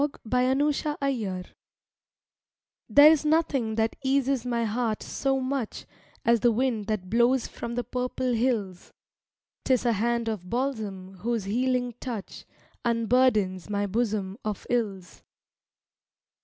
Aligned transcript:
_"EPIPHANY 0.25 1.53
There 2.89 3.11
is 3.11 3.23
nothing 3.23 3.75
that 3.75 3.95
eases 4.03 4.43
my 4.47 4.63
heart 4.65 5.03
so 5.03 5.39
much 5.39 5.85
As 6.25 6.39
the 6.39 6.51
wind 6.51 6.87
that 6.87 7.07
blows 7.07 7.47
from 7.47 7.75
the 7.75 7.83
purple 7.83 8.33
hills; 8.33 8.91
'Tis 9.63 9.85
a 9.85 9.93
hand 9.93 10.27
of 10.27 10.49
balsam 10.49 11.17
whose 11.19 11.43
healing 11.43 11.93
touch 11.99 12.45
Unburdens 12.83 13.69
my 13.69 13.85
bosom 13.85 14.39
of 14.43 14.65
ills. 14.71 15.21